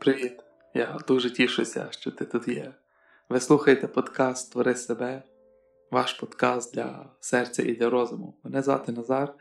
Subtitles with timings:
[0.00, 0.40] Привіт!
[0.74, 2.74] Я дуже тішуся, що ти тут є.
[3.28, 5.22] Ви слухаєте подкаст Твори себе,
[5.90, 8.34] ваш подкаст для серця і для розуму.
[8.44, 9.34] Мене звати Назар,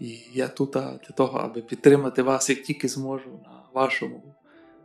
[0.00, 4.34] і я тут для того, аби підтримати вас як тільки зможу на вашому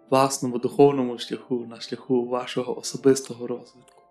[0.10, 4.04] власному духовному шляху, на шляху вашого особистого розвитку.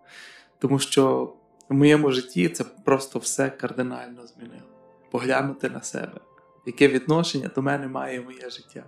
[0.58, 1.34] Тому що
[1.68, 4.68] в моєму житті це просто все кардинально змінило.
[5.10, 6.20] Поглянути на себе,
[6.66, 8.84] яке відношення до мене має моє життя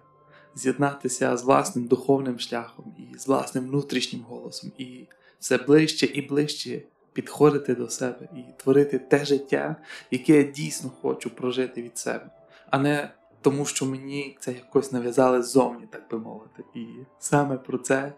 [0.55, 5.07] з'єднатися з власним духовним шляхом і з власним внутрішнім голосом, і
[5.41, 9.77] все ближче і ближче підходити до себе і творити те життя,
[10.11, 12.31] яке я дійсно хочу прожити від себе,
[12.71, 16.65] а не тому, що мені це якось нав'язали ззовні, так би мовити.
[16.75, 16.87] І
[17.19, 18.13] саме про це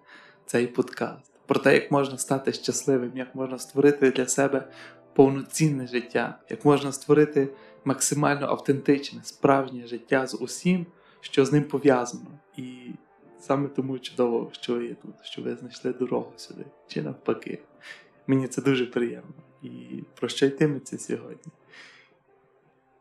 [0.46, 4.68] цей подкаст, про те, як можна стати щасливим, як можна створити для себе
[5.14, 7.48] повноцінне життя, як можна створити
[7.84, 10.86] максимально автентичне, справжнє життя з усім
[11.24, 12.38] що з ним пов'язано.
[12.56, 12.90] І
[13.40, 17.58] саме тому чудово, що ви є тут, що ви знайшли дорогу сюди, чи навпаки.
[18.26, 19.34] Мені це дуже приємно.
[19.62, 20.28] І про
[20.98, 21.52] сьогодні?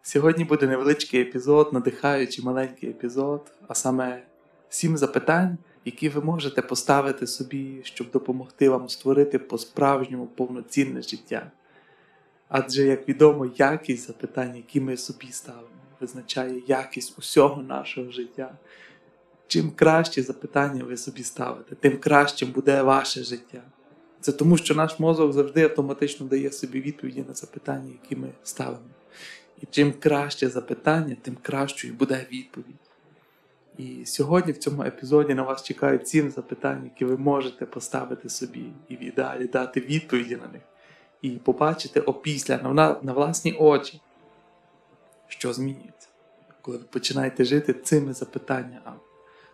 [0.01, 4.23] Сьогодні буде невеличкий епізод, надихаючий маленький епізод, а саме
[4.69, 11.51] сім запитань, які ви можете поставити собі, щоб допомогти вам створити по-справжньому повноцінне життя.
[12.47, 15.67] Адже, як відомо, якість запитань, які ми собі ставимо,
[16.03, 18.57] визначає якість усього нашого життя.
[19.47, 23.61] Чим кращі запитання ви собі ставите, тим кращим буде ваше життя.
[24.21, 28.89] Це тому, що наш мозок завжди автоматично дає собі відповіді на запитання, які ми ставимо.
[29.61, 32.75] І чим краще запитання, тим кращою буде відповідь.
[33.77, 38.65] І сьогодні в цьому епізоді на вас чекають сім запитань, які ви можете поставити собі
[38.89, 40.61] і в ідеалі дати відповіді на них.
[41.21, 42.57] І побачити опісля
[43.03, 44.01] на власні очі,
[45.37, 46.07] що змінюється,
[46.61, 48.99] коли ви починаєте жити цими запитаннями,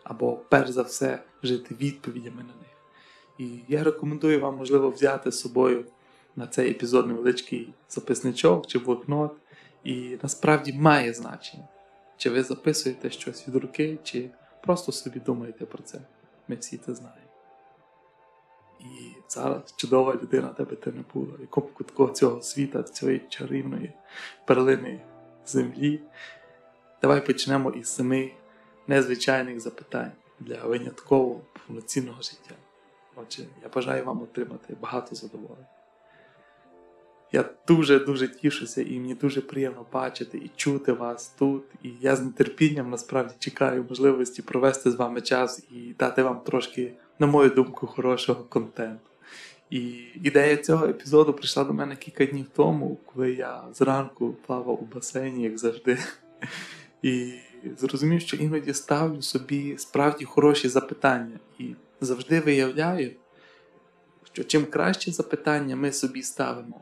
[0.03, 2.75] або, перш за все, жити відповідями на них.
[3.38, 5.85] І я рекомендую вам, можливо, взяти з собою
[6.35, 9.31] на цей епізод невеличкий записничок чи блокнот.
[9.84, 11.67] І насправді має значення,
[12.17, 14.29] чи ви записуєте щось від руки, чи
[14.63, 16.01] просто собі думаєте про це.
[16.47, 17.29] Ми всі це знаємо.
[18.79, 18.84] І
[19.28, 23.94] зараз чудова людина тебе ти не була, якому кутку цього світа, цієї чарівної
[24.46, 25.01] перлини
[25.51, 25.99] землі.
[27.01, 28.31] Давай почнемо із семи
[28.87, 32.55] незвичайних запитань для винятково повноцінного життя.
[33.15, 35.67] Отже, я бажаю вам отримати багато задоволення.
[37.31, 41.63] Я дуже-дуже тішуся і мені дуже приємно бачити і чути вас тут.
[41.83, 46.93] І я з нетерпінням насправді чекаю можливості провести з вами час і дати вам трошки,
[47.19, 49.09] на мою думку, хорошого контенту.
[49.69, 49.80] І
[50.24, 55.44] ідея цього епізоду прийшла до мене кілька днів тому, коли я зранку плавав у басейні,
[55.44, 55.97] як завжди,
[57.02, 57.34] і
[57.78, 61.40] зрозумів, що іноді ставлю собі справді хороші запитання.
[61.59, 63.12] І завжди виявляю,
[64.34, 66.81] що чим краще запитання ми собі ставимо,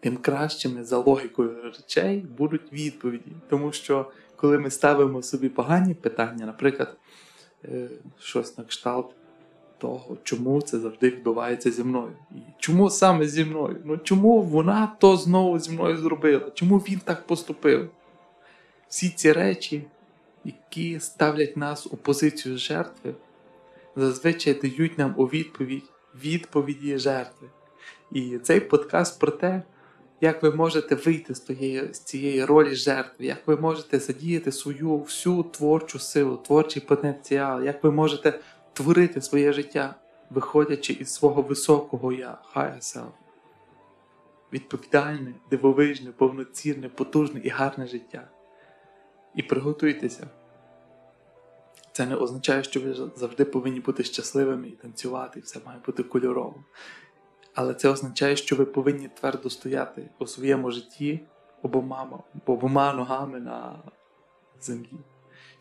[0.00, 3.32] тим кращими за логікою речей будуть відповіді.
[3.48, 6.96] Тому що коли ми ставимо собі погані питання, наприклад,
[7.64, 9.14] е, щось на кшталт
[9.82, 12.12] того, чому це завжди відбувається зі мною.
[12.30, 13.76] І чому саме зі мною?
[13.84, 16.50] Ну чому вона то знову зі мною зробила?
[16.54, 17.90] Чому він так поступив?
[18.88, 19.84] Всі ці речі,
[20.44, 23.14] які ставлять нас у позицію жертви,
[23.96, 25.90] зазвичай дають нам у відповідь
[26.24, 27.48] відповіді жертви.
[28.12, 29.62] І цей подкаст про те,
[30.20, 34.96] як ви можете вийти з, тієї, з цієї ролі жертви, як ви можете задіяти свою
[34.96, 38.40] всю творчу силу, творчий потенціал, як ви можете
[38.72, 39.94] творити своє життя,
[40.30, 43.12] виходячи із свого високого я, higher self.
[44.52, 48.30] Відповідальне, дивовижне, повноцінне, потужне і гарне життя.
[49.34, 50.26] І приготуйтеся.
[51.92, 56.02] Це не означає, що ви завжди повинні бути щасливими і танцювати, і все має бути
[56.02, 56.64] кольорово.
[57.54, 61.20] Але це означає, що ви повинні твердо стояти у своєму житті
[61.62, 63.82] обома, обома ногами на
[64.60, 64.98] землі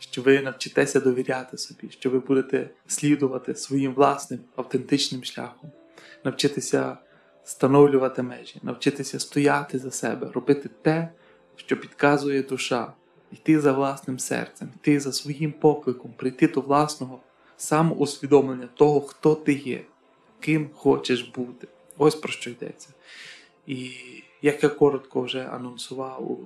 [0.02, 5.72] що ви навчитеся довіряти собі, що ви будете слідувати своїм власним автентичним шляхом,
[6.24, 6.98] навчитися
[7.44, 11.10] встановлювати межі, навчитися стояти за себе, робити те,
[11.56, 12.94] що підказує душа,
[13.32, 17.20] йти за власним серцем, йти за своїм покликом, прийти до власного
[17.58, 19.82] самоусвідомлення того, хто ти є,
[20.40, 21.68] ким хочеш бути.
[21.98, 22.90] Ось про що йдеться.
[23.68, 23.92] І
[24.42, 26.40] як я коротко вже анонсував у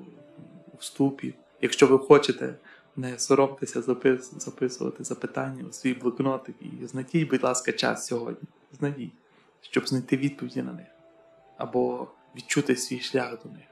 [0.79, 2.55] вступі, якщо ви хочете
[2.95, 8.49] не соромтеся запис, записувати запитання у свій блокнотик і знайдіть, будь ласка, час сьогодні.
[8.79, 9.13] Знайдіть,
[9.61, 10.87] щоб знайти відповіді на них
[11.57, 13.65] або відчути свій шлях до них.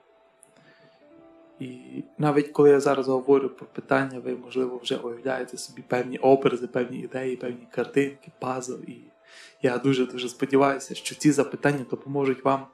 [1.60, 6.68] І навіть коли я зараз говорю про питання, ви, можливо, вже уявляєте собі певні образи,
[6.68, 8.74] певні ідеї, певні картинки, пазл.
[8.88, 8.98] І
[9.62, 12.68] я дуже-дуже сподіваюся, що ці запитання допоможуть вам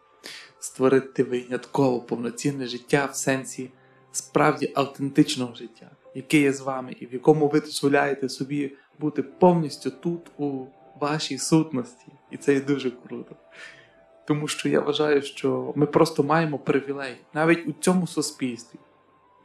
[0.59, 3.69] створити винятково повноцінне життя в сенсі
[4.11, 9.91] справді автентичного життя, яке є з вами, і в якому ви дозволяєте собі бути повністю
[9.91, 10.65] тут, у
[10.99, 12.05] вашій сутності.
[12.31, 13.35] І це є дуже круто.
[14.25, 18.79] Тому що я вважаю, що ми просто маємо привілей навіть у цьому суспільстві,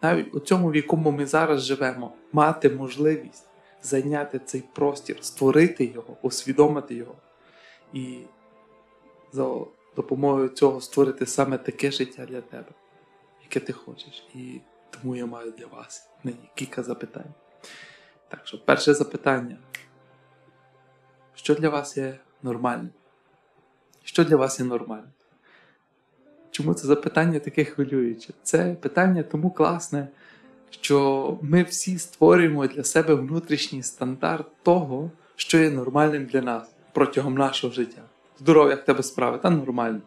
[0.02, 3.46] навіть у цьому, в якому ми зараз живемо, мати можливість
[3.82, 7.14] зайняти цей простір, створити його, усвідомити його
[7.92, 8.18] і
[9.32, 9.48] за
[9.96, 12.68] допомогою цього створити саме таке життя для тебе,
[13.42, 14.26] яке ти хочеш.
[14.34, 14.60] І
[14.94, 17.34] тому я маю для вас нині кілька запитань.
[18.28, 19.56] Так що, перше запитання.
[21.34, 22.90] Що для вас є нормальним?
[24.04, 25.10] Що для вас є нормальним?
[26.50, 28.32] Чому це запитання таке хвилююче?
[28.42, 30.08] Це питання тому класне,
[30.70, 37.34] що ми всі створюємо для себе внутрішній стандарт того, що є нормальним для нас протягом
[37.34, 38.02] нашого життя.
[38.40, 40.00] Здоров'я в тебе справи, та нормально.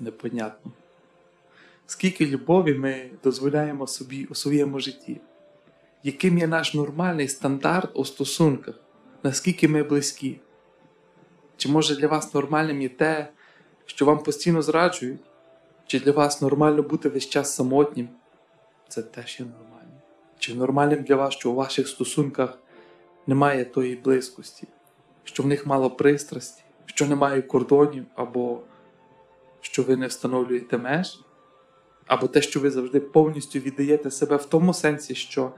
[0.00, 0.72] Непонятно.
[1.86, 5.20] Скільки любові ми дозволяємо собі у своєму житті?
[6.02, 8.74] Яким є наш нормальний стандарт у стосунках?
[9.22, 10.40] Наскільки ми близькі?
[11.56, 13.28] Чи може для вас нормальним є те,
[13.86, 15.20] що вам постійно зраджують?
[15.86, 18.08] Чи для вас нормально бути весь час самотнім?
[18.88, 20.00] Це теж є нормально.
[20.38, 22.58] Чи нормальним для вас, що у ваших стосунках
[23.26, 24.68] немає тої близькості,
[25.24, 28.60] що в них мало пристрасті, що немає кордонів, або
[29.60, 31.18] що ви не встановлюєте меж?
[32.06, 35.52] Або те, що ви завжди повністю віддаєте себе в тому сенсі, що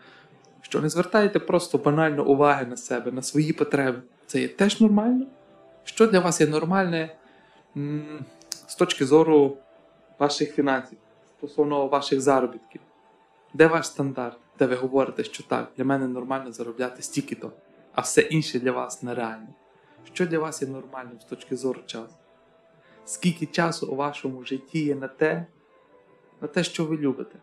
[0.61, 4.03] що не звертаєте просто банально уваги на себе, на свої потреби.
[4.27, 5.27] Це є теж нормально?
[5.85, 7.17] Що для вас є нормальне
[7.77, 8.25] м-
[8.67, 9.57] з точки зору
[10.19, 10.99] ваших фінансів,
[11.39, 12.81] стосовно ваших заробітків?
[13.55, 17.53] Де ваш стандарт, де ви говорите, що так, для мене нормально заробляти стільки-то,
[17.93, 19.49] а все інше для вас нереально?
[20.13, 22.15] Що для вас є нормальним з точки зору часу?
[23.05, 25.47] Скільки часу у вашому житті є на те,
[26.41, 27.39] на те, що ви любите?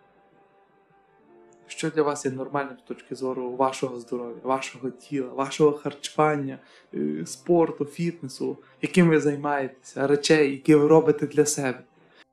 [1.68, 6.60] Що для вас є нормальним з точки зору вашого здоров'я, вашого тіла, вашого харчування,
[6.94, 11.84] е, спорту, фітнесу, яким ви займаєтеся, речей, які ви робите для себе?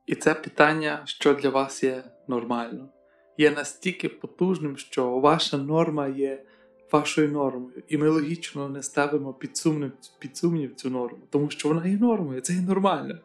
[0.05, 2.89] І це питання, що для вас є нормально,
[3.37, 6.43] є настільки потужним, що ваша норма є
[6.91, 11.69] вашою нормою, і ми логічно не ставимо під сумнів, під сумнів цю норму, тому що
[11.69, 13.19] вона є нормою, це є нормально.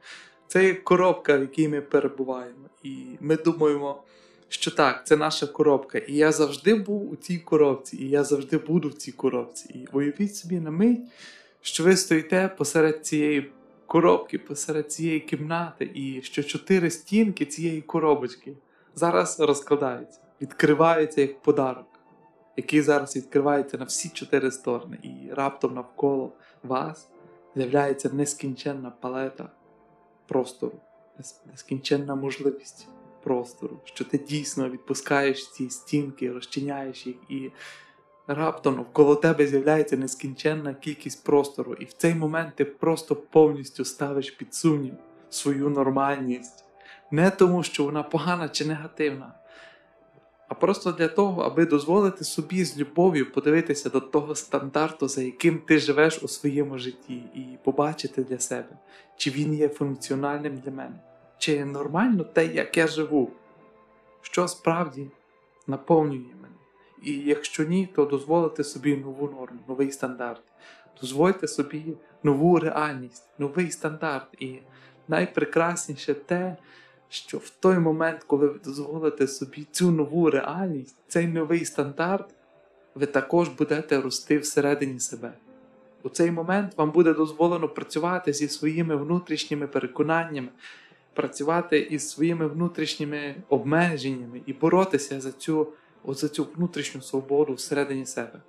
[0.48, 2.68] Це є коробка, в якій ми перебуваємо.
[2.82, 4.02] І ми думаємо,
[4.48, 5.98] що так, це наша коробка.
[5.98, 9.68] І я завжди був у цій коробці, і я завжди буду в цій коробці.
[9.74, 11.00] І уявіть собі на мить,
[11.60, 13.50] що ви стоїте посеред цієї
[13.86, 18.52] коробки, посеред цієї кімнати, і що чотири стінки цієї коробочки
[18.94, 21.86] зараз розкладаються, відкриваються як подарок,
[22.56, 27.08] який зараз відкривається на всі чотири сторони, і раптом навколо вас
[27.56, 29.50] з'являється нескінченна палета
[30.28, 30.80] простору,
[31.46, 32.88] нескінченна можливість
[33.22, 37.50] простору, що ти дійсно відпускаєш ці стінки, розчиняєш їх, і
[38.26, 44.30] раптом навколо тебе з'являється нескінченна кількість простору, і в цей момент ти просто повністю ставиш
[44.30, 44.94] під сумнів
[45.30, 46.64] свою нормальність.
[47.10, 49.34] Не тому, що вона погана чи негативна,
[50.48, 55.58] а просто для того, аби дозволити собі з любов'ю подивитися до того стандарту, за яким
[55.58, 58.78] ти живеш у своєму житті, і побачити для себе,
[59.16, 61.00] чи він є функціональним для мене,
[61.38, 63.30] чи є нормально те, як я живу,
[64.22, 65.06] що справді
[65.66, 66.54] наповнює мене.
[67.02, 70.42] І якщо ні, то дозволити собі нову норму, новий стандарт.
[71.00, 74.26] Дозвольте собі нову реальність, новий стандарт.
[74.38, 74.58] І
[75.08, 76.56] найпрекрасніше те,
[77.08, 82.34] що в той момент, коли ви дозволите собі цю нову реальність, цей новий стандарт,
[82.94, 85.32] ви також будете рости всередині себе.
[86.02, 90.48] У цей момент вам буде дозволено працювати зі своїми внутрішніми переконаннями,
[91.14, 95.68] працювати із своїми внутрішніми обмеженнями і боротися за цю,
[96.06, 98.40] за цю внутрішню свободу всередині себе.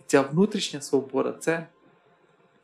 [0.00, 1.66] І ця внутрішня свобода це,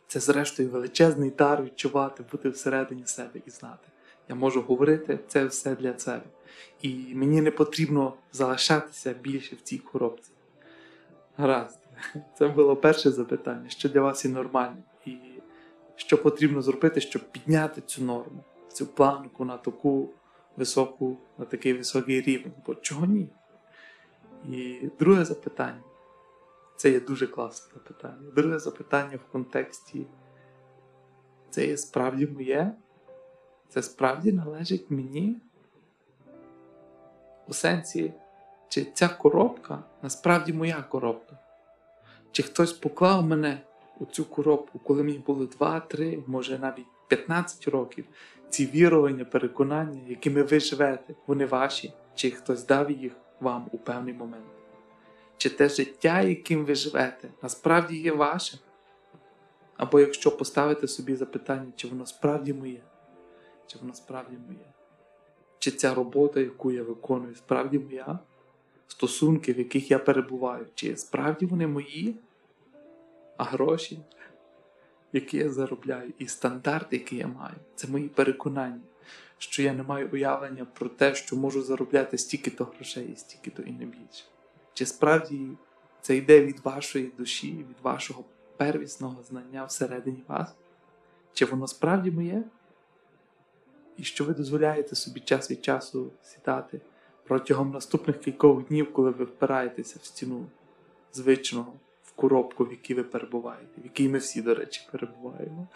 [0.06, 3.91] це зрештою величезний дар відчувати, бути всередині себе і знати.
[4.28, 6.24] Я можу говорити це все для себе.
[6.82, 10.32] І мені не потрібно залишатися більше в цій коробці.
[11.36, 11.78] Гаразд,
[12.38, 15.16] це було перше запитання, що для вас є нормальним, і
[15.96, 20.10] що потрібно зробити, щоб підняти цю норму, цю планку на таку
[20.56, 22.52] високу, на такий високий рівень.
[22.66, 23.28] Бо чого ні?
[24.48, 25.82] І друге запитання.
[26.76, 28.30] Це є дуже класне запитання.
[28.34, 30.06] Друге запитання в контексті.
[31.50, 32.72] Це є справді моє?
[33.72, 35.36] Це справді належить мені?
[37.48, 38.12] У сенсі,
[38.68, 41.38] чи ця коробка насправді моя коробка?
[42.32, 43.60] Чи хтось поклав мене
[43.98, 48.04] у цю коробку, коли мені було 2, 3, може навіть 15 років,
[48.48, 54.14] ці вірування, переконання, якими ви живете, вони ваші, чи хтось дав їх вам у певний
[54.14, 54.46] момент?
[55.36, 58.58] Чи те життя, яким ви живете, насправді є ваше?
[59.76, 62.80] Або якщо поставити собі запитання, чи воно справді моє,
[63.66, 64.66] чи воно справді моє?
[65.58, 68.18] Чи ця робота, яку я виконую, справді моя?
[68.86, 72.16] Стосунки, в яких я перебуваю, чи справді вони мої?
[73.36, 73.98] А гроші,
[75.12, 78.80] які я заробляю, і стандарт, який я маю, це мої переконання,
[79.38, 83.72] що я не маю уявлення про те, що можу заробляти стільки-то грошей і стільки-то і
[83.72, 84.24] не більше.
[84.74, 85.48] Чи справді
[86.00, 88.24] це йде від вашої душі, від вашого
[88.56, 90.54] первісного знання всередині вас?
[91.32, 92.44] Чи воно справді моє?
[93.96, 96.80] І що ви дозволяєте собі час від часу сідати
[97.24, 100.46] протягом наступних кількох днів, коли ви впираєтеся в стіну
[101.12, 101.72] звичного,
[102.04, 105.68] в коробку, в якій ви перебуваєте, в якій ми всі, до речі, перебуваємо.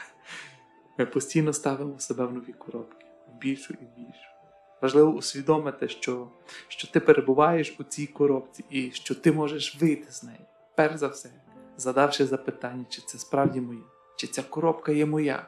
[0.98, 4.26] Ми постійно ставимо себе в нові коробки, в більшу і більшу.
[4.82, 6.28] Важливо усвідомити, що,
[6.68, 10.40] що ти перебуваєш у цій коробці і що ти можеш вийти з неї.
[10.74, 11.30] Перш за все,
[11.76, 13.82] задавши запитання, чи це справді моє,
[14.16, 15.46] чи ця коробка є моя.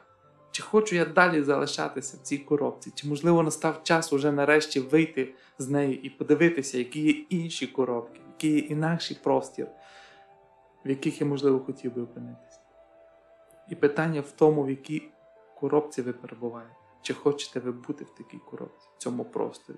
[0.59, 2.91] Чи хочу я далі залишатися в цій коробці?
[2.95, 8.21] Чи, можливо, настав час уже нарешті вийти з неї і подивитися, які є інші коробки,
[8.27, 9.67] який є інакший простір,
[10.85, 12.59] в яких я, можливо, хотів би опинитися?
[13.69, 15.09] І питання в тому, в якій
[15.59, 16.75] коробці ви перебуваєте.
[17.01, 19.77] Чи хочете ви бути в такій коробці, в цьому просторі?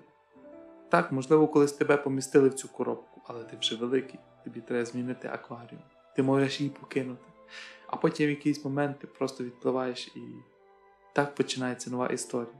[0.88, 5.28] Так, можливо, колись тебе помістили в цю коробку, але ти вже великий, тобі треба змінити
[5.28, 5.82] акваріум.
[6.16, 7.24] Ти можеш її покинути.
[7.86, 10.20] А потім в якийсь момент ти просто відпливаєш і
[11.12, 12.54] так починається нова історія.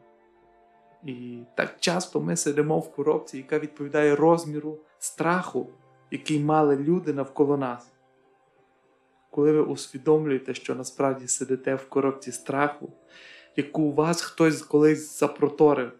[1.04, 5.68] І так часто ми сидимо в коробці, яка відповідає розміру страху,
[6.10, 7.92] який мали люди навколо нас.
[9.30, 12.92] Коли ви усвідомлюєте, що насправді сидите в коробці страху,
[13.56, 15.92] яку у вас хтось колись запроторив,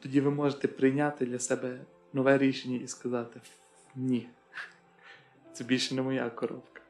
[0.00, 1.80] тоді ви можете прийняти для себе
[2.12, 3.40] нове рішення і сказати:
[3.94, 4.28] ні,
[5.52, 6.82] це більше не моя коробка.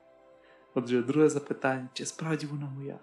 [0.74, 2.98] Отже, друге запитання: чи справді вона моя?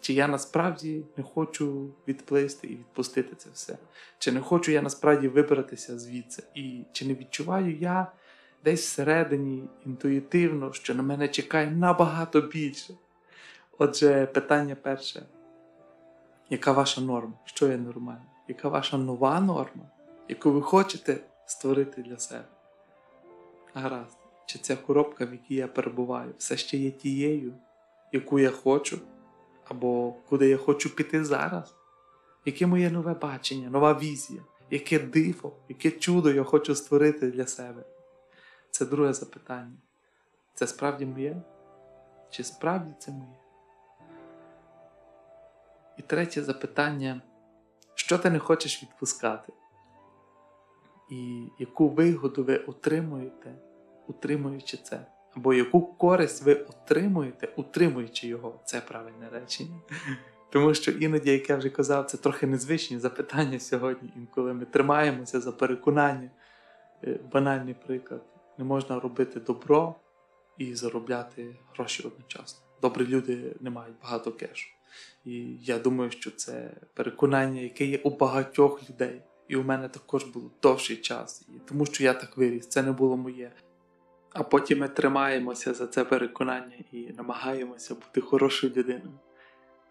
[0.00, 3.78] Чи я насправді не хочу відплисти і відпустити це все?
[4.18, 6.42] Чи не хочу я насправді вибратися звідси?
[6.54, 8.12] І чи не відчуваю я
[8.64, 12.94] десь всередині інтуїтивно, що на мене чекає набагато більше?
[13.78, 15.22] Отже, питання перше:
[16.50, 17.32] яка ваша норма?
[17.44, 18.24] Що є нормально?
[18.48, 19.84] Яка ваша нова норма,
[20.28, 22.44] яку ви хочете створити для себе?
[23.74, 27.54] Гаразд, чи ця коробка, в якій я перебуваю, все ще є тією,
[28.12, 29.00] яку я хочу?
[29.70, 31.74] Або куди я хочу піти зараз,
[32.44, 37.84] яке моє нове бачення, нова візія, яке диво, яке чудо я хочу створити для себе.
[38.70, 39.76] Це друге запитання.
[40.54, 41.42] Це справді моє?
[42.30, 43.36] Чи справді це моє?
[45.98, 47.20] І третє запитання:
[47.94, 49.52] що ти не хочеш відпускати?
[51.10, 53.54] І яку вигоду ви отримуєте,
[54.06, 55.06] утримуючи це?
[55.36, 59.76] Або яку користь ви отримуєте, утримуючи його, це правильне речення.
[60.50, 65.40] Тому що іноді, як я вже казав, це трохи незвичні запитання сьогодні, інколи ми тримаємося
[65.40, 66.30] за переконання.
[67.04, 68.22] Е, банальний приклад:
[68.58, 69.94] не можна робити добро
[70.58, 72.60] і заробляти гроші одночасно.
[72.82, 74.68] Добрі люди не мають багато кешу.
[75.24, 79.22] І я думаю, що це переконання, яке є у багатьох людей.
[79.48, 82.92] І у мене також було довший час, і тому що я так виріс, це не
[82.92, 83.52] було моє.
[84.32, 89.18] А потім ми тримаємося за це переконання і намагаємося бути хорошою людиною.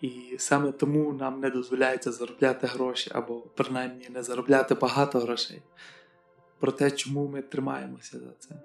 [0.01, 5.61] І саме тому нам не дозволяється заробляти гроші або принаймні не заробляти багато грошей.
[6.59, 8.55] Про те, чому ми тримаємося за це.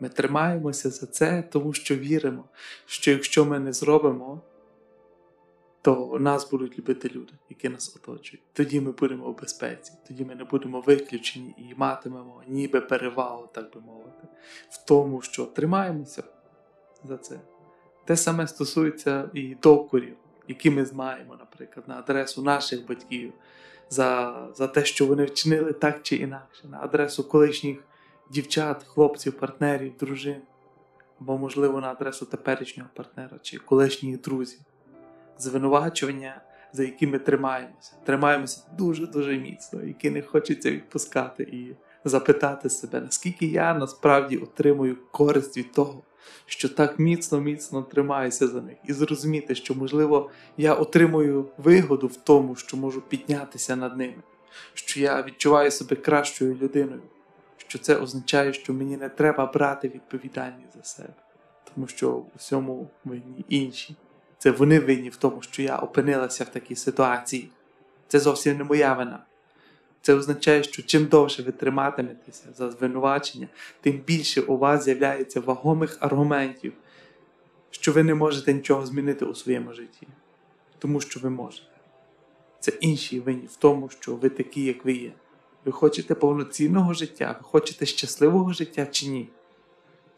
[0.00, 2.44] Ми тримаємося за це, тому що віримо,
[2.86, 4.40] що якщо ми не зробимо,
[5.82, 8.42] то нас будуть любити люди, які нас оточують.
[8.52, 13.74] Тоді ми будемо у безпеці, тоді ми не будемо виключені і матимемо ніби перевагу, так
[13.74, 14.28] би мовити,
[14.70, 16.22] в тому, що тримаємося
[17.04, 17.40] за це.
[18.04, 20.16] Те саме стосується і докорів,
[20.48, 23.32] які ми маємо, наприклад, на адресу наших батьків,
[23.90, 27.84] за, за те, що вони вчинили так чи інакше, на адресу колишніх
[28.30, 30.42] дівчат, хлопців, партнерів, дружин,
[31.20, 34.60] або, можливо, на адресу теперішнього партнера чи колишніх друзів
[35.38, 36.40] звинувачування,
[36.72, 37.92] за які ми тримаємося.
[38.04, 45.56] Тримаємося дуже-дуже міцно, які не хочеться відпускати і запитати себе, наскільки я насправді отримую користь
[45.56, 46.02] від того,
[46.46, 52.56] що так міцно-міцно тримаюся за них, і зрозуміти, що, можливо, я отримую вигоду в тому,
[52.56, 54.22] що можу піднятися над ними,
[54.74, 57.02] що я відчуваю себе кращою людиною,
[57.56, 61.14] що це означає, що мені не треба брати відповідальність за себе,
[61.74, 63.96] тому що у всьому винні інші.
[64.42, 67.48] Це вони винні в тому, що я опинилася в такій ситуації.
[68.08, 69.18] Це зовсім не моя вина.
[70.00, 73.48] Це означає, що чим довше ви триматиметеся за звинувачення,
[73.80, 76.72] тим більше у вас з'являється вагомих аргументів,
[77.70, 80.08] що ви не можете нічого змінити у своєму житті.
[80.78, 81.76] Тому що ви можете.
[82.60, 85.12] Це інші винні в тому, що ви такі, як ви є.
[85.64, 89.28] Ви хочете повноцінного життя, ви хочете щасливого життя чи ні.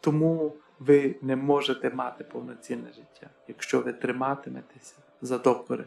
[0.01, 5.85] Тому ви не можете мати повноцінне життя, якщо ви триматиметеся за докори.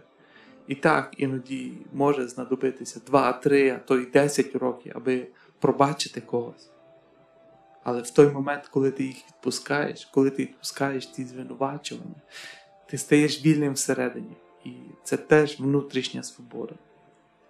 [0.66, 5.26] І так іноді може знадобитися 2, 3, а то й 10 років, аби
[5.59, 6.71] пробачити когось.
[7.83, 12.21] Але в той момент, коли ти їх відпускаєш, коли ти відпускаєш ті звинувачування,
[12.87, 14.37] ти стаєш вільним всередині.
[14.64, 14.73] І
[15.04, 16.75] це теж внутрішня свобода.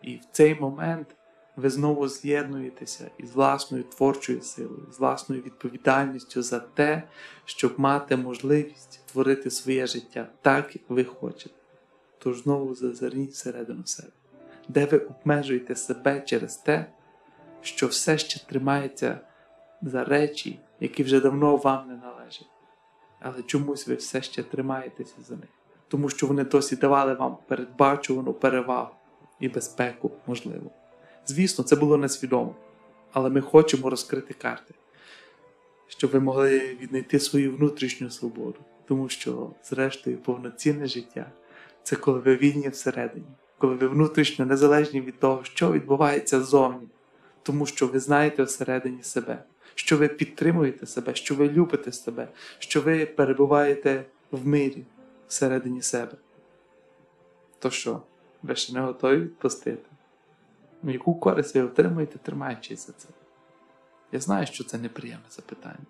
[0.03, 1.17] І в цей момент
[1.59, 7.03] ви знову з'єднуєтеся із власною творчою силою, з власною відповідальністю за те,
[7.45, 11.55] щоб мати можливість творити своє життя так, як ви хочете.
[12.19, 14.13] Тож знову зазирніть всередину себе,
[14.69, 16.87] де ви обмежуєте себе через те,
[17.61, 19.21] що все ще тримається
[19.83, 22.51] за речі, які вже давно вам не належать.
[23.21, 25.51] Але чомусь ви все ще тримаєтеся за них,
[25.89, 28.95] тому що вони досі давали вам передбачувану перевагу
[29.41, 30.71] і безпеку, можливо.
[31.29, 32.55] Звісно, це було несвідомо,
[33.13, 34.75] але ми хочемо розкрити карти,
[35.89, 41.33] щоб ви могли віднайти свою внутрішню свободу, тому що, зрештою, повноцінне життя
[41.83, 43.27] це коли ви вільні всередині,
[43.59, 46.89] коли ви внутрішньо незалежні від того, що відбувається ззовні,
[47.43, 49.45] тому що ви знаєте всередині себе,
[49.75, 54.85] що ви підтримуєте себе, що ви любите себе, що ви перебуваєте в мирі
[55.29, 56.13] всередині себе.
[57.59, 58.03] То що,
[58.43, 59.88] ви ще не готові відпустити?
[60.83, 63.09] Яку користь ви отримуєте, тримаючись за це?
[64.13, 65.87] Я знаю, що це неприємне запитання,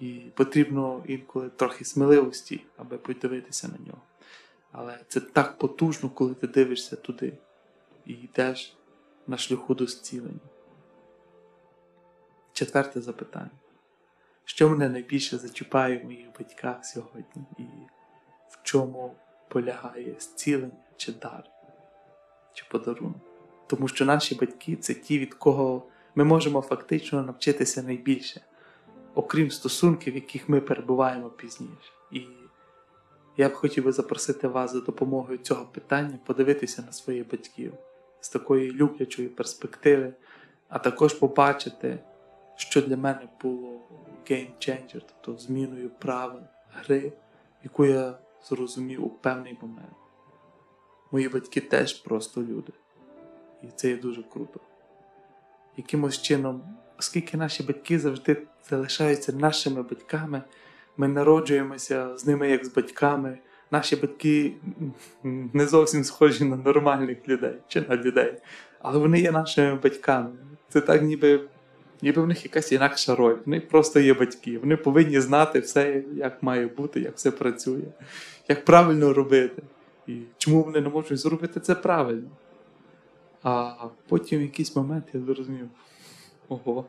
[0.00, 4.02] і потрібно інколи трохи сміливості, аби подивитися на нього.
[4.72, 7.32] Але це так потужно, коли ти дивишся туди
[8.06, 8.76] і йдеш
[9.26, 10.40] на шляху до зцілення.
[12.52, 13.50] Четверте запитання.
[14.44, 17.62] Що мене найбільше зачіпає в моїх батьках сьогодні, і
[18.48, 19.14] в чому
[19.48, 21.44] полягає зцілення чи дар,
[22.54, 23.35] чи подарунок?
[23.66, 25.82] Тому що наші батьки це ті, від кого
[26.14, 28.40] ми можемо фактично навчитися найбільше,
[29.14, 31.92] окрім стосунків, в яких ми перебуваємо пізніше.
[32.12, 32.22] І
[33.36, 37.72] я б хотів би запросити вас за допомогою цього питання подивитися на своїх батьків
[38.20, 40.12] з такої люблячої перспективи,
[40.68, 41.98] а також побачити,
[42.56, 43.80] що для мене було
[44.30, 47.12] changer, тобто зміною правил гри,
[47.64, 49.96] яку я зрозумів у певний момент.
[51.12, 52.72] Мої батьки теж просто люди.
[53.62, 54.60] І це є дуже круто.
[55.76, 56.62] Якимось чином,
[56.98, 60.42] оскільки наші батьки завжди залишаються нашими батьками,
[60.96, 63.38] ми народжуємося з ними як з батьками.
[63.70, 64.52] Наші батьки
[65.22, 68.34] не зовсім схожі на нормальних людей чи на людей,
[68.80, 70.30] але вони є нашими батьками.
[70.68, 71.48] Це так, ніби
[72.02, 73.36] ніби в них якась інакша роль.
[73.46, 74.58] Вони просто є батьки.
[74.58, 77.82] Вони повинні знати все, як має бути, як все працює,
[78.48, 79.62] як правильно робити.
[80.06, 82.28] І чому вони не можуть зробити це правильно.
[83.48, 85.68] А потім в якийсь момент я зрозумів:
[86.48, 86.84] ого,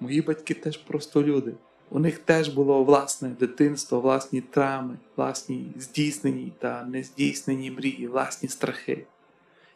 [0.00, 1.54] мої батьки теж просто люди.
[1.90, 9.06] У них теж було власне дитинство, власні травми, власні здійснені та нездійснені мрії, власні страхи.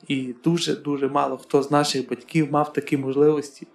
[0.08, 3.66] І дуже-дуже мало хто з наших батьків мав такі можливості,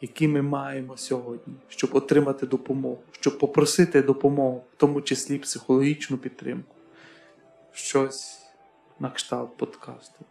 [0.00, 6.74] які ми маємо сьогодні, щоб отримати допомогу, щоб попросити допомогу, в тому числі психологічну підтримку,
[7.72, 8.38] щось
[9.00, 10.24] на кшталт подкасту,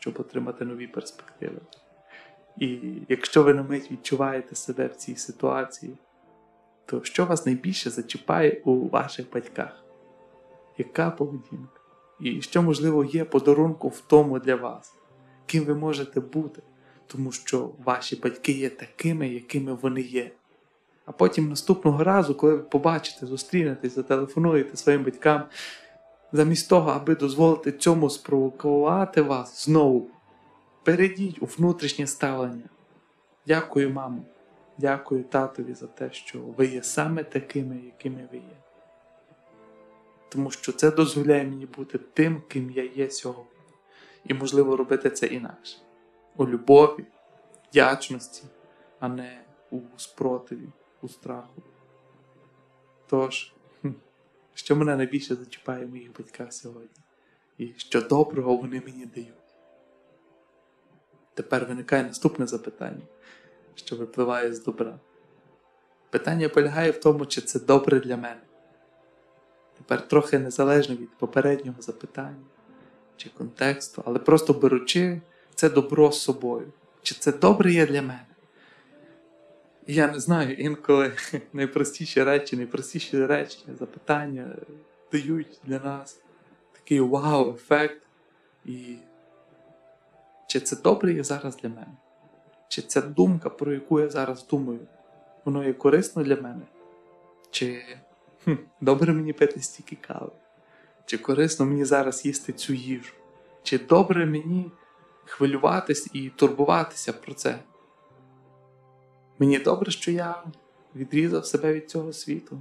[0.00, 1.60] щоб отримати нові перспективи.
[2.58, 5.92] І якщо ви на мить відчуваєте себе в цій ситуації,
[6.86, 9.84] то що вас найбільше зачіпає у ваших батьках?
[10.78, 11.80] Яка поведінка?
[12.20, 14.94] І що, можливо, є подарунком в тому для вас,
[15.46, 16.62] ким ви можете бути,
[17.06, 20.30] тому що ваші батьки є такими, якими вони є.
[21.06, 25.44] А потім наступного разу, коли ви побачите, зустрінетесь, зателефонуєте своїм батькам,
[26.32, 30.10] замість того, аби дозволити цьому спровокувати вас знову,
[30.84, 32.68] перейдіть у внутрішнє ставлення.
[33.46, 34.22] Дякую, мамо.
[34.78, 38.56] Дякую татові за те, що ви є саме такими, якими ви є.
[40.28, 43.44] Тому що це дозволяє мені бути тим, ким я є сьогодні.
[44.24, 45.78] І можливо робити це інакше.
[46.36, 47.04] У любові,
[47.70, 48.44] вдячності,
[49.00, 49.40] а не
[49.70, 50.68] у спротиві,
[51.02, 51.62] у страху.
[53.06, 53.54] Тож,
[54.60, 57.02] що мене найбільше зачіпає в моїх батьках сьогодні,
[57.58, 59.28] і що доброго вони мені дають.
[61.34, 63.02] Тепер виникає наступне запитання,
[63.74, 64.98] що випливає з добра.
[66.10, 68.40] Питання полягає в тому, чи це добре для мене.
[69.78, 72.44] Тепер трохи незалежно від попереднього запитання
[73.16, 75.20] чи контексту, але просто беручи
[75.54, 76.72] це добро з собою.
[77.02, 78.26] Чи це добре є для мене?
[79.92, 81.12] Я не знаю, інколи
[81.52, 84.56] найпростіші речі, найпростіші речі, запитання
[85.12, 86.20] дають для нас
[86.72, 88.02] такий вау-ефект.
[88.64, 88.96] І
[90.46, 91.96] чи це добре є зараз для мене?
[92.68, 94.80] Чи ця думка, про яку я зараз думаю,
[95.44, 96.62] воно є корисно для мене?
[97.50, 97.82] Чи
[98.44, 100.30] хм, добре мені пити стільки кави?
[101.06, 103.12] Чи корисно мені зараз їсти цю їжу?
[103.62, 104.70] Чи добре мені
[105.24, 107.58] хвилюватись і турбуватися про це?
[109.40, 110.42] Мені добре, що я
[110.96, 112.60] відрізав себе від цього світу.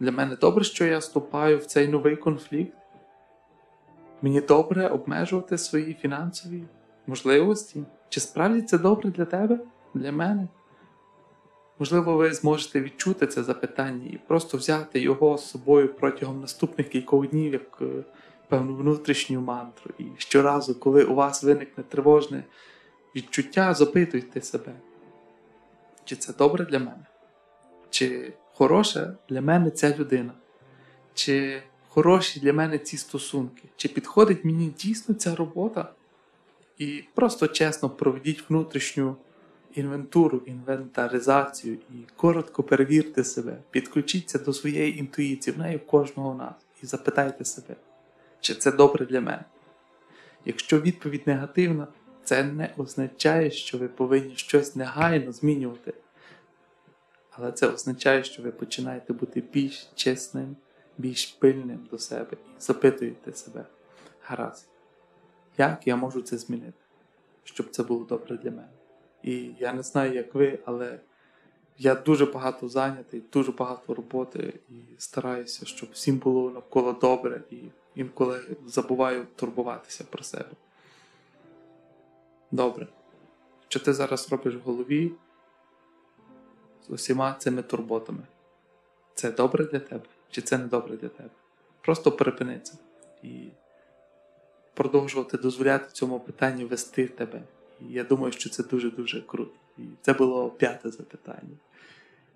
[0.00, 2.76] Для мене добре, що я вступаю в цей новий конфлікт.
[4.22, 6.64] Мені добре обмежувати свої фінансові
[7.06, 7.84] можливості.
[8.08, 9.60] Чи справді це добре для тебе,
[9.94, 10.48] для мене?
[11.78, 17.28] Можливо, ви зможете відчути це запитання і просто взяти його з собою протягом наступних кількох
[17.28, 18.04] днів, як е,
[18.48, 19.90] певну внутрішню мантру.
[19.98, 22.44] І щоразу, коли у вас виникне тривожне
[23.16, 24.72] відчуття, запитуйте себе,
[26.08, 27.06] чи це добре для мене?
[27.90, 30.32] Чи хороша для мене ця людина?
[31.14, 33.62] Чи хороші для мене ці стосунки?
[33.76, 35.92] Чи підходить мені дійсно ця робота?
[36.78, 39.16] І просто чесно проведіть внутрішню
[39.74, 46.54] інвентуру, інвентаризацію і коротко перевірте себе, підключіться до своєї інтуїції, в неї в кожного нас,
[46.82, 47.76] і запитайте себе,
[48.40, 49.44] чи це добре для мене.
[50.44, 51.86] Якщо відповідь негативна,
[52.28, 55.94] це не означає, що ви повинні щось негайно змінювати.
[57.30, 60.56] Але це означає, що ви починаєте бути більш чесним,
[60.98, 63.64] більш пильним до себе і запитуєте себе,
[64.22, 64.68] гаразд,
[65.58, 66.82] як я можу це змінити,
[67.44, 68.72] щоб це було добре для мене.
[69.22, 71.00] І я не знаю, як ви, але
[71.78, 77.56] я дуже багато зайнятий, дуже багато роботи і стараюся, щоб всім було навколо добре, і
[77.94, 80.50] інколи забуваю турбуватися про себе.
[82.50, 82.86] Добре.
[83.68, 85.12] Що ти зараз робиш в голові
[86.86, 88.22] з усіма цими турботами?
[89.14, 90.04] Це добре для тебе?
[90.30, 91.30] Чи це не добре для тебе?
[91.80, 92.74] Просто перепини це
[93.22, 93.48] і
[94.74, 97.42] продовжувати дозволяти цьому питанню вести тебе.
[97.80, 99.54] І я думаю, що це дуже-дуже круто.
[99.78, 101.56] І це було п'яте запитання.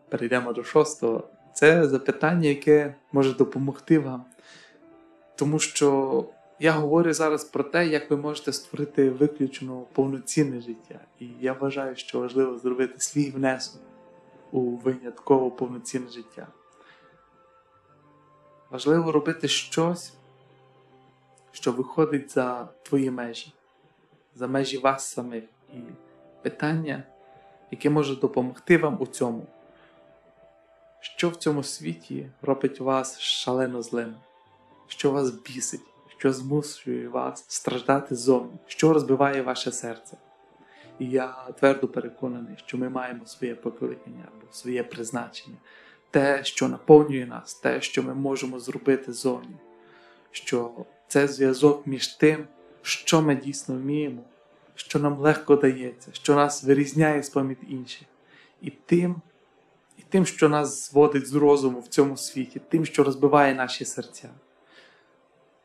[0.08, 1.28] Перейдемо до шостого.
[1.54, 4.24] Це запитання, яке може допомогти вам.
[5.36, 6.24] Тому що
[6.62, 11.00] я говорю зараз про те, як ви можете створити виключно повноцінне життя.
[11.20, 13.80] І я вважаю, що важливо зробити свій внесок
[14.52, 16.46] у винятково повноцінне життя.
[18.70, 20.12] Важливо робити щось,
[21.52, 23.52] що виходить за твої межі,
[24.34, 25.44] за межі вас самих.
[25.72, 25.78] І
[26.42, 27.02] питання,
[27.70, 29.46] яке може допомогти вам у цьому,
[31.00, 34.14] що в цьому світі робить вас шалено злим,
[34.88, 35.91] що вас бісить,
[36.22, 40.16] що змушує вас страждати зовні, що розбиває ваше серце.
[40.98, 45.56] І я твердо переконаний, що ми маємо своє покликання або своє призначення,
[46.10, 49.56] те, що наповнює нас, те, що ми можемо зробити зовні,
[50.30, 50.70] що
[51.08, 52.46] це зв'язок між тим,
[52.82, 54.22] що ми дійсно вміємо,
[54.74, 58.08] що нам легко дається, що нас вирізняє з поміж інших,
[58.60, 59.16] і тим,
[59.98, 64.30] і тим, що нас зводить з розуму в цьому світі, тим, що розбиває наші серця.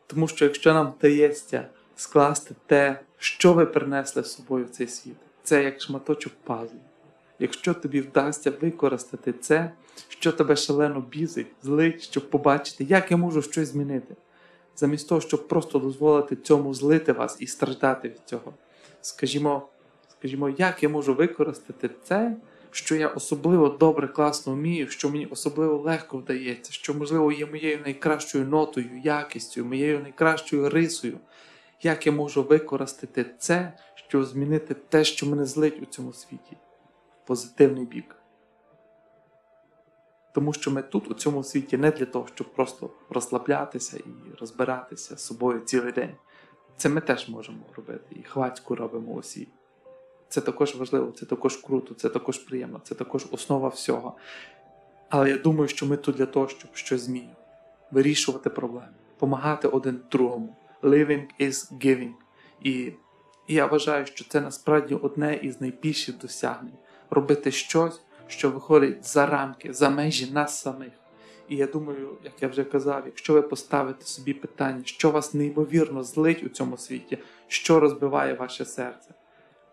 [0.08, 5.16] Тому що якщо нам вдається скласти те, що ви принесли з собою в цей світ,
[5.44, 6.80] це як шматочок пазлу.
[7.40, 9.72] Якщо тобі вдасться використати це,
[10.10, 14.16] що тебе шалено бізить, злить, щоб побачити, як я можу щось змінити,
[14.76, 18.54] замість того, щоб просто дозволити цьому злити вас і страждати від цього.
[19.02, 19.68] Скажімо,
[20.20, 22.36] скажімо, як я можу використати це,
[22.72, 27.80] що я особливо добре, класно вмію, що мені особливо легко вдається, що, можливо, є моєю
[27.86, 31.20] найкращою нотою, якістю, моєю найкращою рисою.
[31.82, 36.58] Як я можу використати це, щоб змінити те, що мене злить у цьому світі,
[37.24, 38.16] в позитивний бік?
[40.34, 45.16] Тому що ми тут, у цьому світі, не для того, щоб просто розслаблятися і розбиратися
[45.16, 46.16] з собою цілий день.
[46.78, 49.48] Це ми теж можемо робити, і хвацьку робимо усі.
[50.30, 54.16] Це також важливо, це також круто, це також приємно, це також основа всього.
[55.10, 57.42] Але я думаю, що ми тут для того, щоб щось змінювати,
[57.92, 60.56] вирішувати проблеми, допомагати один другому.
[60.84, 62.14] Living is giving.
[62.64, 62.92] І,
[63.48, 66.78] я вважаю, що це насправді одне із найбільших досягнень
[67.10, 70.92] робити щось, що виходить за рамки, за межі нас самих.
[71.50, 76.04] І я думаю, як я вже казав, якщо ви поставите собі питання, що вас неймовірно
[76.04, 79.10] злить у цьому світі, що розбиває ваше серце,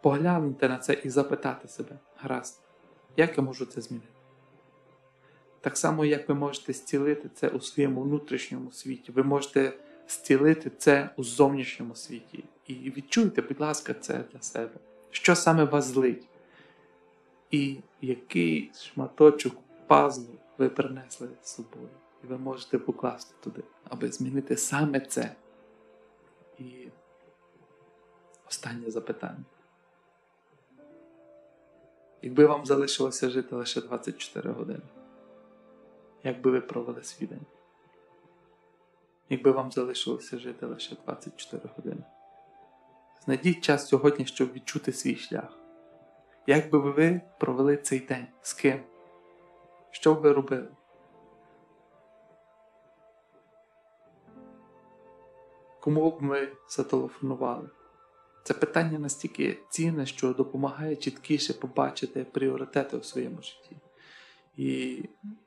[0.05, 2.61] поглянути на це і запитати себе, гаразд,
[3.17, 4.09] як я можу це змінити?
[5.61, 9.73] Так само, як ви можете зцілити це у своєму внутрішньому світі, ви можете
[10.09, 12.45] зцілити це у зовнішньому світі.
[12.67, 14.75] І відчуйте, будь ласка, це для себе.
[15.11, 16.29] Що саме вас злить?
[17.51, 21.89] І який шматочок пазлу ви принесли з собою.
[22.25, 25.35] І ви можете покласти туди, аби змінити саме це.
[26.59, 26.89] І
[28.47, 29.45] останнє запитання.
[32.25, 34.83] Якби вам залишилося жити лише 24 години,
[36.23, 37.47] як би ви провели свій день?
[39.29, 42.03] Якби вам залишилося жити лише 24 години.
[43.25, 45.59] Знайдіть час сьогодні, щоб відчути свій шлях.
[46.47, 48.27] Як би ви провели цей день?
[48.43, 48.81] З ким?
[49.91, 50.69] Що б ви робили?
[55.81, 57.69] Кому б ми зателефонували?
[58.45, 63.77] Це питання настільки цінне, що допомагає чіткіше побачити пріоритети у своєму житті.
[64.57, 65.03] І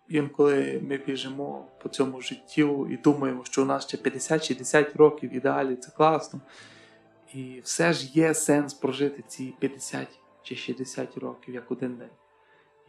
[0.09, 5.75] інколи ми біжимо по цьому життю і думаємо, що у нас ще 50-60 років ідеалі
[5.75, 6.39] це класно.
[7.33, 10.07] І все ж є сенс прожити ці 50
[10.43, 12.09] чи 60 років як один день.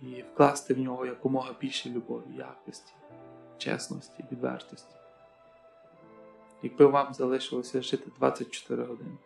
[0.02, 2.92] І вкласти в нього якомога більше любові, якості,
[3.58, 4.94] чесності, відвертості.
[6.62, 9.16] Якби вам залишилося жити 24 години,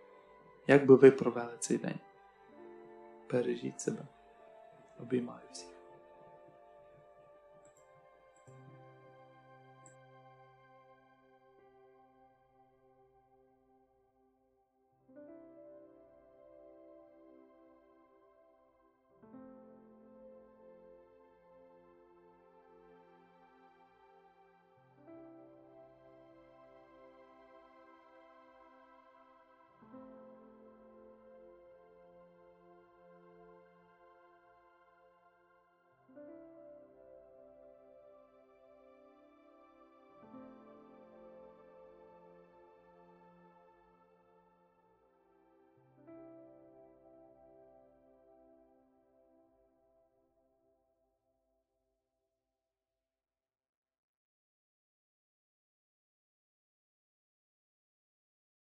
[0.67, 1.99] як би ви провели цей день?
[3.31, 4.03] Бережіть себе.
[5.01, 5.72] Обіймаю всіх.